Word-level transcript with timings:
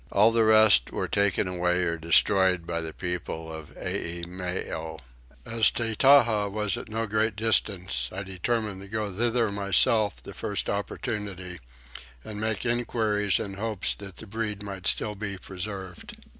All 0.11 0.31
the 0.31 0.43
rest 0.43 0.91
were 0.91 1.07
taken 1.07 1.47
away 1.47 1.83
or 1.83 1.95
destroyed 1.95 2.65
by 2.65 2.81
the 2.81 2.91
people 2.91 3.53
of 3.53 3.69
Eimeo. 3.77 4.99
As 5.45 5.69
Tettaha 5.69 6.49
was 6.49 6.75
at 6.75 6.89
no 6.89 7.05
great 7.05 7.35
distance 7.35 8.09
I 8.11 8.23
determined 8.23 8.81
to 8.81 8.87
go 8.87 9.13
thither 9.13 9.51
myself 9.51 10.15
the 10.23 10.33
first 10.33 10.71
opportunity, 10.71 11.59
and 12.23 12.41
make 12.41 12.65
enquiries 12.65 13.37
in 13.37 13.53
hopes 13.53 13.93
that 13.93 14.15
the 14.17 14.25
breed 14.25 14.63
might 14.63 14.87
still 14.87 15.13
be 15.13 15.37
preserved. 15.37 16.15